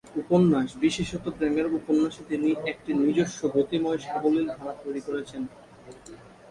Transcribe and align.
উপন্যাস, 0.21 0.69
বিশেষত 0.85 1.25
প্রেমের 1.37 1.67
উপন্যাসে 1.77 2.21
তিনি 2.31 2.49
একটি 2.71 2.91
নিজস্ব 3.01 3.39
গতিময় 3.55 3.99
সাবলীল 4.05 4.45
ধারা 4.51 4.73
তৈরি 4.83 5.01
করেছেন। 5.07 5.41